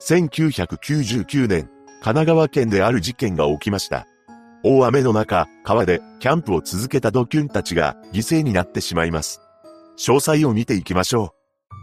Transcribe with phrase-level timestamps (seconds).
[0.00, 1.68] 1999年、
[2.00, 4.06] 神奈川県である事件が起きました。
[4.64, 9.40] 大雨の中、川でキャンプを続けたドキュンたちが犠牲になってしまいます。
[9.98, 11.34] 詳細を見ていきましょ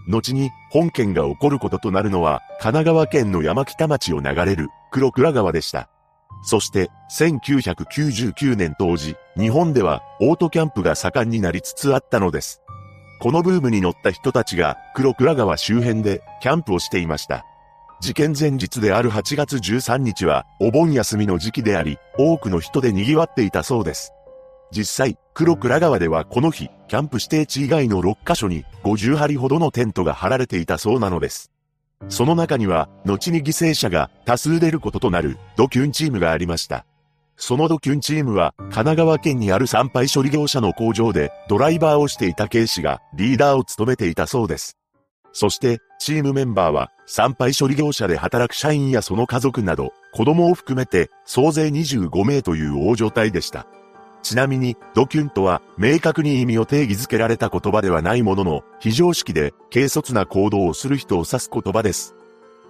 [0.07, 0.11] う。
[0.11, 5.89] 後に本件が起こることとなるのは、神奈川県の山北町を流れる黒倉川でした。
[6.43, 12.61] そして、1999年当時、日本ではオートキャンプが盛んになりつつあったのです。
[13.19, 17.45] このブームに乗った人たちが黒倉川周辺でキャンプをしていました。
[18.05, 24.13] 事件前日である8月13日はお盆休みの時期であり、多くの人で賑わっていたそうです。
[24.69, 31.49] 実際、黒倉川ではこの日、キャンプ指定地以外の6カ所に50張ほどのテントが張られていたそうなのです。
[32.07, 36.85] その中には、後に犠牲者が多数出ることとなるドキュンチームがありました。
[37.37, 44.77] そのドキュンチームは、神奈川県にある産廃処理業者の工場でドライバーをしていた警視がリーダーを務めていたそうです。
[45.37, 53.67] そして、チームメンバーは、産廃処理業者で働く社員やその家族など、子供を含めて、総勢25名という大所帯でした。
[54.23, 62.15] ちなみに、ドキュンとは、明確に意味を定義づけられた言葉ではないものの、非常識で、軽率な行動をする人を指す言葉です。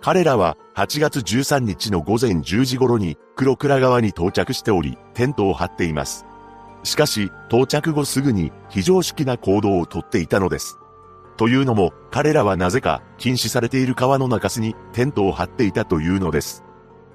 [0.01, 6.25] 彼らは、8月13日の午前10時頃に、黒倉川に到着しており、テントを張っています。
[6.81, 10.79] しかし、到着後すぐに、非常識な行動をとっていたのです。
[11.37, 16.63] というのも、彼らはなぜか禁止されている川の中州にテントを張っていたというのです。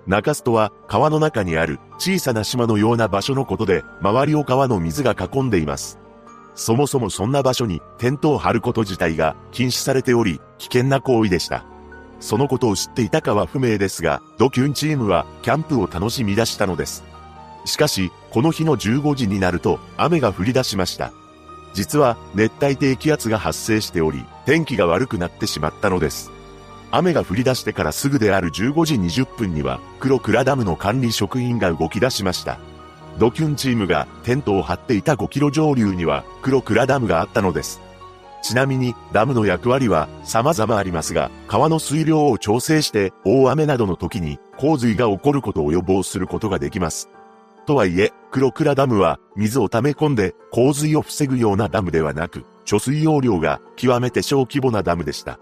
[0.07, 5.99] 中州とは川の中にある小さな島のような場所のことで、周りを川の水が囲んでいます。
[6.55, 11.65] そもそもそんな場所にテントを張ること自体が禁止されており、危険な行為でした。
[12.19, 17.05] そのことを知っていたかは不明ですが、ドキュンチームはキャンプを楽しみ出したのです。
[17.65, 21.13] しかし、この日の15時になると雨が降り出しました。
[21.73, 26.31] 実は熱帯低気圧が発生しており、天気が悪くなってしまったのです。
[26.91, 32.59] 雨が降り出してからすぐである15時20分には、黒倉ダムの管理職員が動き出しました。
[33.19, 37.81] ドキュンチームがテントを張っていた5キロ上流には黒倉ダムがあったのです。
[38.43, 47.11] ちなみにダムの役割は様々ありますが、川の水量を調整して大雨などの時に洪水が起こることを予防することができます。
[47.71, 55.39] とはいえ、黒倉ダムは水を溜め込んで洪水を防ぐようなダムではなく、貯水容量が極めて小規模なダムでした。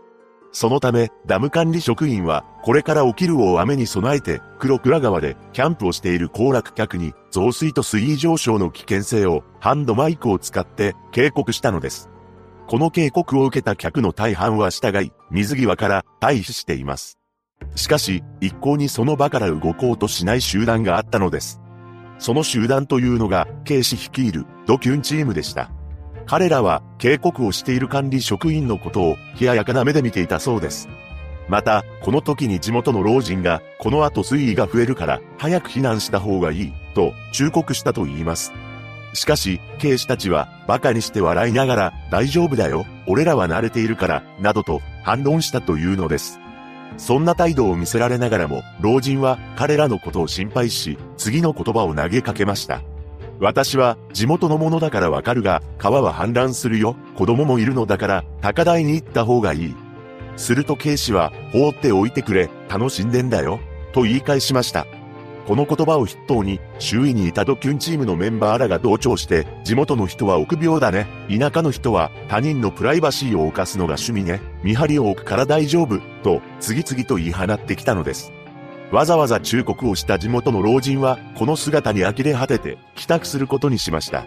[0.52, 12.10] そのため、ダム管理職員は、これから起きる大雨に備えて、黒倉川でキャンプをしている行楽客に、増水と水位上昇の危険性を、ハンドマイクを使って警告したのです。
[12.66, 17.18] この警告を受けた客の大半は従い、水際から退避しています。
[17.74, 21.62] しかし、一向にその場から動こうとしない集団があったのです。
[22.18, 25.70] その集団というのが、警視率いるドキュンチームでした。
[26.26, 30.88] 彼らは警告をしている管理職員のことを冷ややかな目で見ていたそうです。
[31.48, 38.52] また、この時に地元の老人が、この後水位が増えるから、早く避難した方がいい、と忠告したと言います。
[39.14, 46.38] しかし、警視たちは、馬鹿にして笑いながら、大丈夫だよ、俺らは慣れているから、などと反論したというのです。
[46.96, 52.82] そんな態度を見せられながらも、老人は彼らのことを心配し、次の言葉を投げかけました。
[53.40, 56.96] 私は地元のものだからわかるが、川は氾濫するよ。
[57.16, 59.76] 子供もいるのだから、高台に行った方がいい。
[60.36, 63.60] すると警視は、放っておいてくれ、楽しんでんだよ。
[63.92, 64.86] と言い返しました。
[65.48, 71.06] この言葉を筆頭に、周囲にいたドキュンチームのメンバーらが同調して、地元の人は臆病だね。
[71.34, 74.42] 田舎の人は他人のプライバシーを犯すのが趣味ね。
[74.62, 76.00] 見張りを置くから大丈夫。
[76.22, 78.30] と、次々と言い放ってきたのです。
[78.92, 84.26] わざわざ忠告をした地元の老人は、この姿に呆れ果てて、帰宅することにしました。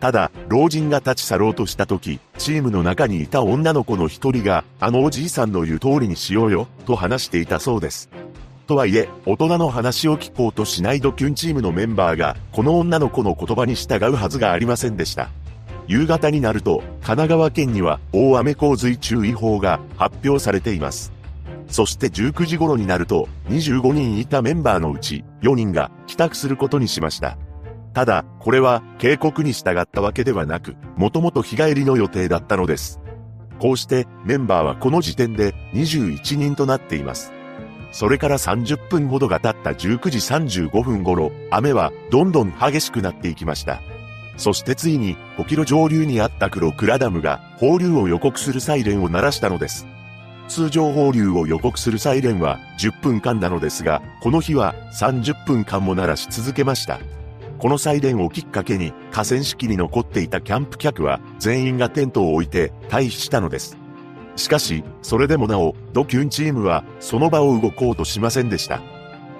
[0.00, 8.08] ただ、老人が立ち去ろうとした時、チームの中にいた女の子の一人が、あのおじいさんの言う通りにしようよ、と話していたそうです。
[8.64, 15.30] とはいえ、大人の話を聞こうとしないドキュンチームのメンバーが、この女の子の言葉に従うはずがありませんでした。
[15.86, 21.12] 夕方になると、神奈川県には大雨洪水注意報が発表されています。
[21.68, 27.36] そして19時頃になると、25人いたメンバーのうち4人が帰宅することにしました。
[27.92, 33.00] ただ、これは警告に従ったわけではなく、もともと日帰りの予定だったのです。
[33.58, 37.33] こうしてメンバーはこの時点で21人となっています。
[37.94, 43.80] それから30分ほどが経った19時35分頃、雨はどんどん激しくなっていきました。
[44.36, 49.86] そしてついに5キロ上流にあった黒倉ダムが放流を予告するサイレンを鳴らしたのです。
[50.48, 56.98] 通常放流を予告するサイレンは10分間なのですが、この日は30分間も鳴らし続けました。
[57.60, 63.83] このサイレンをきっかけに河川敷に残っていたキャンプ客は全員がテントを置いて退避したのです。
[64.36, 68.80] しかし、それでもなお、ドキュンチームは、その場を動こうとしませんでした。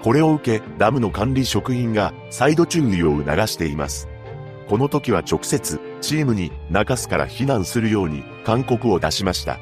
[0.02, 4.08] これを受け、ダムの管理職員が、再度注意を促しています。
[4.68, 9.58] この時は直接、チームに、中洲から避難するように、勧告を出しました。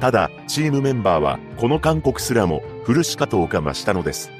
[0.00, 4.30] ただ、チームメンバーは、この勧告すらも、古しかとうか増したのです。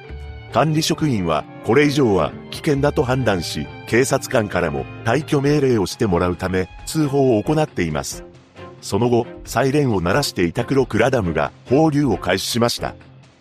[0.53, 8.25] 管理職員は、これ以上は危険だと判断し、警察官からも退去命令をしてもらうため、通報を行っています。
[8.87, 12.95] その後、サイレンを鳴らしていた黒倉ダムが放流を開始しました。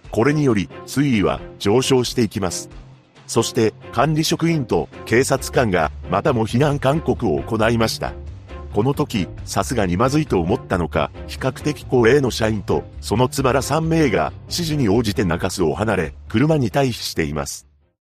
[0.09, 2.67] これにより、水位は上昇していきます。
[3.27, 8.13] そして、管理職員と警察官がまたも避難勧告を行いました。
[8.73, 17.67] この時、さすがにまずいと思ったのか、比較的高齢の社員と、そのつばら3名が、指示に応じて中洲を離れ、車に退避しています。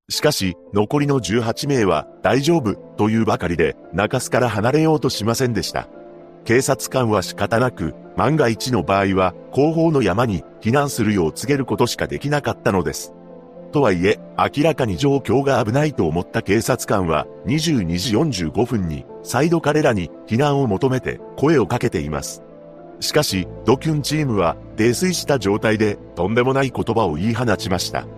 [0.09, 5.87] しかし、残りの18名は、大丈夫、というばかりで、中洲から離れようとしませんでした。
[6.51, 13.15] 警察官は仕方なく、万が一の場合は、後方の山に避難するよう告げることしかできなかったのです。
[13.71, 18.17] とはいえ、明らかに状況が危ないと思った警察官は、22時
[18.49, 22.43] 45分に、再度彼らに避難を求めて声をかけています。
[22.99, 28.09] しかし、ドキュンチームは、泥酔した状態で、とんでもない言葉を言い放ちました。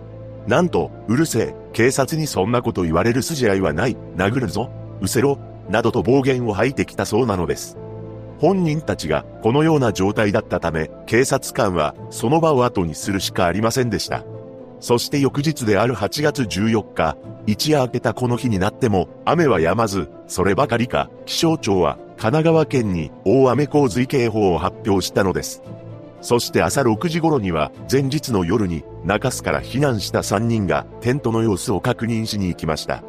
[0.47, 4.71] なんと、うるせえ、警察にそんなこと言われる筋合いはない、殴るぞ、
[5.01, 5.37] うせろ、
[5.69, 7.77] などと暴言を吐いてきたそうなのです。
[8.43, 14.25] 本人たちがこのような状態だったため、警察官はその場を後にするしかありませんでした。
[14.81, 17.15] そして翌日である8月14日、
[17.47, 25.63] 一夜明けたこの日になっても、雨は止まず、そればかりか、気象庁は神奈川県に大雨洪水警報を発表したのです。
[26.19, 33.05] そして朝6時頃には、前日の夜に、中洲から避難した3人が、テントの様子を確認しに行きました。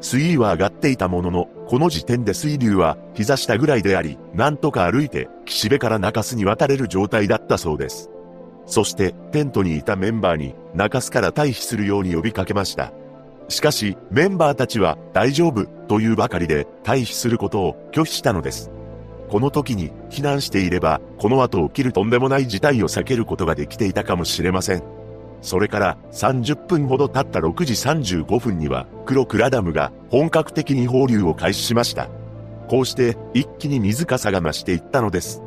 [0.00, 8.10] 水位は上がっていたものの、この時点で水流は膝下ぐらいであり、なんとか歩いて、岸辺から中洲に渡れる状態だったそうです。
[8.66, 12.92] そしてテントにいたメンバーに中洲から退避するように呼びかけました。
[13.48, 18.70] しかしメンバーたちは大丈夫というばかりで退避することを拒否したのです。
[19.28, 25.05] この時に避難していればこの後起きるとんでもない事態を避けることができていたかもしれません。
[25.46, 32.08] それから30分ほど経った6時35分には黒クラダムが本格的に放流を開始しました。
[32.68, 35.44] こうして一気に水かさが増していったのです。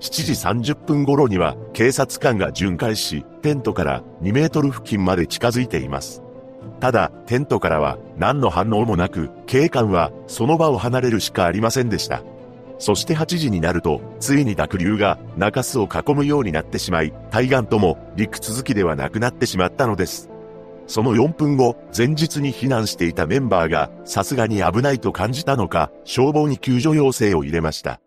[0.00, 6.24] 7時30分頃には警察官が巡回し、テントから2メートル付近まで近づいています。
[6.80, 12.24] ただ、テントからは何の反応もなく、警官はその場を離れるしかありませんでした。
[12.78, 20.30] そして8時になると、ついに濁流が中洲を囲むようになってしまい、対岸とも陸続きではなくなってしまったのです。
[20.86, 28.00] その4分後、前日に避難していたメンバーが、さすがに危ないと感じたのか、消防に救助要請を入れました。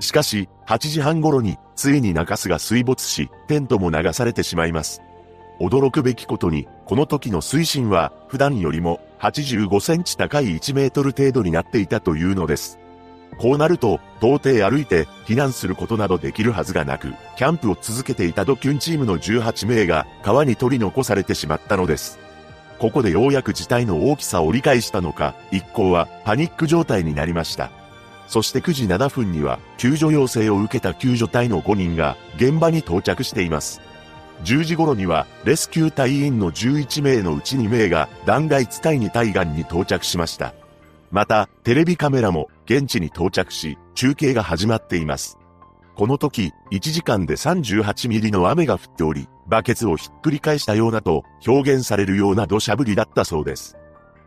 [0.00, 5.02] しかし、8時半頃に、ついに中洲が水没し、テントも流されてしまいます。
[5.60, 12.78] 驚くべきことに、この時の水深は、普段よりも85センチ高い1メートル程度になっていたというのです。
[13.38, 22.18] こうなると、到底歩いて避難することなどできるはずがなく、キャンプを続けていたドキュンチームの18名が川に取り残されてしまったのです。
[22.78, 27.70] ここでようやく事態の大きさを理解したのか、一行はパニック状態になりました。
[28.26, 33.80] そして9時7分には救助要請を受けた救助隊の5人が現場に到着しています。
[34.44, 40.54] 10時頃にはレスキュー隊員の11名のうち2名が断崖地帯に対岸に到着しました。
[41.10, 45.38] また、テレビカメラも現地に到着し、中継が始まっています。
[45.96, 53.76] この時、1時間で38ミリの雨が降っており、バケツをひっくり返したようなと表現されるような土砂降りだったそうです。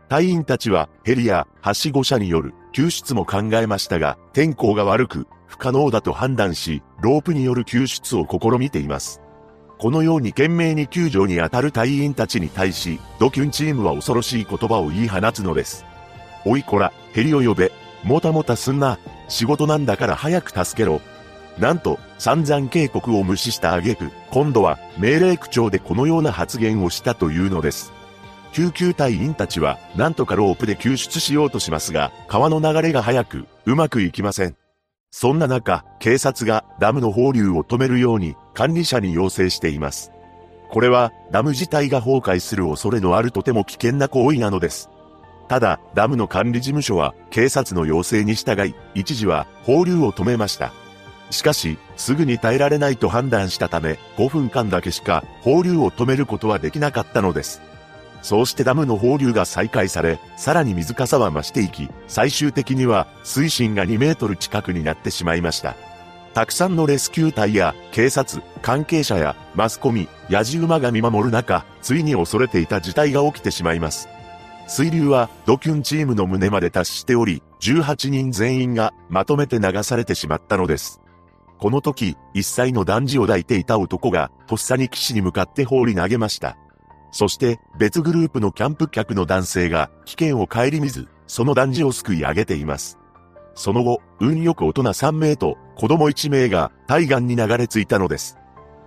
[0.08, 9.22] 隊員たちはヘリやはしご車による救出も考えましたが、天候が悪く不可能だと判断し、ロープによる救出を試みています。
[9.78, 15.86] このように懸命に救助に当たる隊員たちに対し、ドキュンチームは恐ろしい言葉を言い放つのです。
[16.44, 17.72] おいこら、ヘリを呼べ。
[18.02, 18.98] もたもたすんな。
[19.28, 21.00] 仕事なんだから早く助けろ。
[21.58, 27.92] なんと、散々警告を無視した挙句、今度は命令口調でこのような発言をしたというのです。
[28.52, 34.56] 救急隊員たちは、なんとかロープで救出しようとしますが、川の流れが速く、うまくいきません。
[35.10, 40.12] そんな中、警察がダムの放流を止めるように管理者に要請しています。
[40.70, 44.90] これは、ダム自体が崩壊する恐れのあるとても危険な行為なのです。
[45.48, 50.72] ただ、ダムの管理事務所は、警察の要請に従い、一時は放流を止めました。
[51.30, 57.60] しかし、すぐに耐えられないと判断したため、5分間だけしか放流を止めることはできなかったのです。
[58.22, 65.76] そうしてダムの放流が再開され、さらに水かさは増していき、最終的には水深が2メートル近くになってしまいました。
[66.32, 74.08] たくさんのレスキュー隊や警察、関係者やマスコミ、ヤジ馬が見守る中、ついに恐れていた事態が起きてしまいます。
[74.66, 81.00] 水流はドキュンチームの胸まで達しており、18人全員がまとめて流されてしまったのです。
[81.58, 86.56] この時、一歳の男児を抱いていた男が、とっさに岸に向かって放り投げました。
[87.12, 92.98] そして、別グループのキャンプ客の男性が、危険を顧みず、その男児を救い上げています。
[93.54, 98.36] その後、運よく大人3名と子供1名が対岸に流れ着いたのです。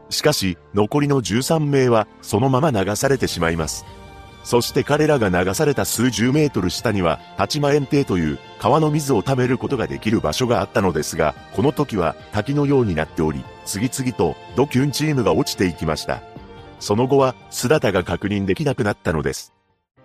[0.10, 3.86] しかし、残りの13名はそのまま流されてしまいます。
[4.48, 16.22] そして彼らが流された数十メートル下には、八万円亭という川の水を貯めることができる場所があったのですが、この時は滝のようになっており、次々とドキュンチームが落ちていきました。
[16.80, 19.54] その後は姿が確認できなくなったのです。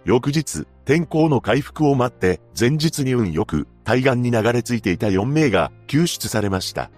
[0.04, 6.90] 翌日、天候の回復を待って、前日に運よく、対岸に流れ着いていた4名が救出されました。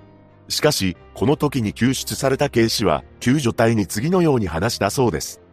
[0.49, 5.44] しかし、この時に救出された警視は、救助隊に次のように話したそうです。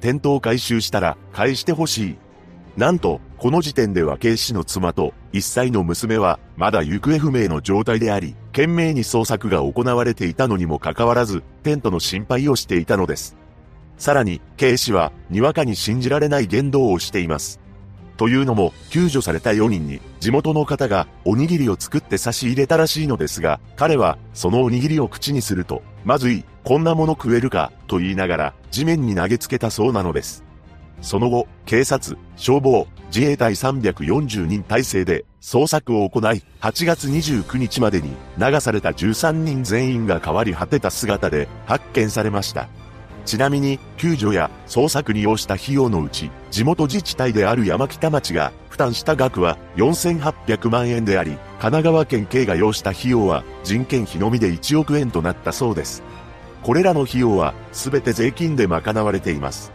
[0.00, 2.16] テントを回収したら返してほしい。
[2.76, 13.36] なんと、この時点では警視の妻と1歳の娘はまだ行方不明の状態であり、懸命に捜索が行われていたのにもかかわらず、テントの心配をしていたのです。
[13.98, 17.60] さらに、警視は、にわかに信じられない言動をしています。
[18.16, 30.42] というのも、救助された4人に、地元の方がおにぎりを作って差し入れたらしいのですが、彼は、そのおにぎりを口にすると、まずい、こんなもの食えるか、と言いながら、地面に投げつけたそうなのです。
[31.00, 42.66] その後、警察、消防、自衛隊340人体制で捜索を行い、8月29日までに流された13人全員が変わり果てた姿で発見されました。
[43.24, 56.02] ちなみに、救助や捜索に要した費用のうち、地元自治体である山北町が負担した額は4800万円であり、神奈川県警が要した費用は人件費のみで1億円となったそうです。
[56.66, 59.70] これらの費用は全て税金で賄われています。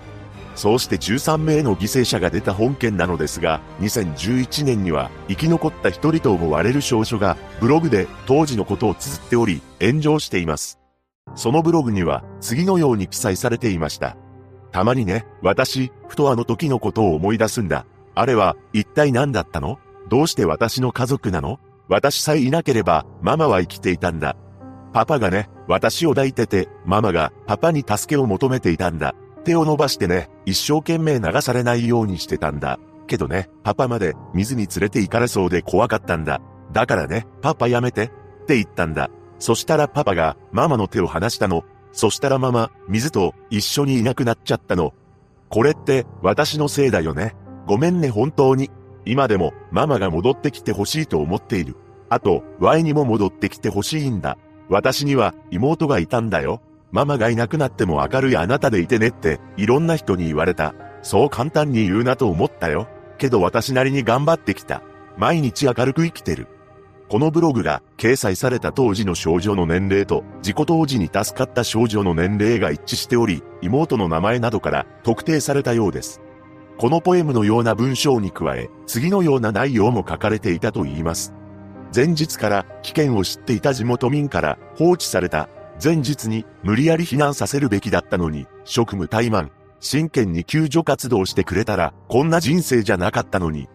[0.56, 10.80] そうして13名の犠牲者が出た本件なのですが、2011年には生き残った一人と思われる少女がブログで当時のことを綴っており、炎上しています。
[11.34, 14.18] そのブログには次のように記載されていました。
[14.74, 17.86] たまにね、私、ふとあの時のことを思い出すんだ。
[18.16, 19.80] あれは、一体何だったの？
[20.10, 21.58] どうして私の家族なの？
[21.88, 24.36] 私さえいなければ、ママは生きていたんだ。
[24.94, 29.16] パパがね、私を抱いてて、ママがパパに助けを求めていたんだ。
[29.44, 32.80] 手を伸ばしてね、一生懸命流されないようにしてたんだ。
[33.08, 36.42] けどね、パパまで水に連れて行かれそうで怖かったんだ。
[36.72, 38.10] だからね、パパやめて、っ
[38.46, 39.10] て言ったんだ。
[39.40, 41.64] そしたらパパがママの手を離したの。
[41.92, 44.94] そしたらママ、水と一緒にいなくなっちゃったの。
[45.50, 47.36] これって私のせいだよね。
[47.66, 48.70] ごめんね本当に。
[49.06, 51.76] 今でもママが戻ってきてほしいと思っている。
[52.08, 54.38] あと、Y にも戻ってきてほしいんだ。
[54.72, 56.62] 私には妹がいたんだよ。
[56.92, 60.74] ママがいなくなっても明るいあなたでいてねっていろんな人に言われた。
[61.02, 62.88] そう簡単に言うなと思ったよ。
[63.18, 64.82] けど私なりに頑張ってきた。
[65.18, 66.48] 毎日明るく生きてる。
[67.10, 76.22] このブログが掲載された当時の少女の年齢と事故当時に助かった少女の年齢が一致しており、妹の名前などから特定されたようです。
[76.78, 81.34] このポエムのような文章に加え、次のような内容も書かれていたと言います。
[81.94, 85.50] 前日から危険を知っていた地元民から放置された
[85.84, 93.68] 前日に無理やり避難させるべきだったのに、職務怠慢、真剣に救助活動してくれたら、こんな人生じゃなかったのに、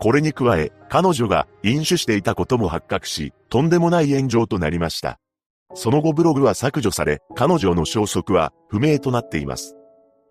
[0.00, 5.18] これに加え、彼女が飲酒していたことも発覚し、とんでもない炎上となりました。
[5.74, 9.76] その後ブログは削除され、彼女の消息は不明となっています。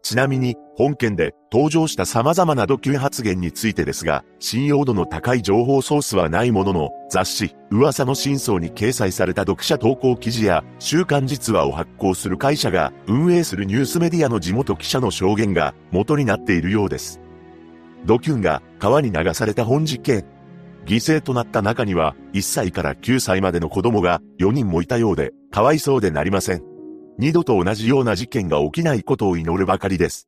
[0.04, 17.22] ちなみに、本件で登場した様々なドキュン発言についてですが、信用度の高い情報ソースはないものの、雑誌、噂の真相に掲載された読者投稿記事や、週刊実話を発行する会社が運営するニュースメディアの地元記者の証言が元になっているようです。
[18.06, 20.26] ドキュンが川に流された本実験。
[20.86, 26.73] 犠牲となった中には1歳から9歳までの子供が4人もいたようで、かわいそうでなりません。
[27.18, 30.28] 二度と同じような事件が起きないことを祈るばかりです。